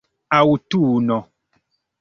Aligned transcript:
aŭtuno 0.37 1.21